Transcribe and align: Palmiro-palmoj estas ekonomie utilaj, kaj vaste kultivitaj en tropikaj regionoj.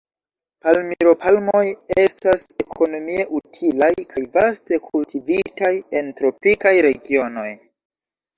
Palmiro-palmoj 0.67 1.59
estas 2.03 2.45
ekonomie 2.63 3.25
utilaj, 3.41 3.91
kaj 4.15 4.25
vaste 4.39 4.81
kultivitaj 4.87 5.71
en 6.01 6.11
tropikaj 6.23 6.75
regionoj. 6.89 7.47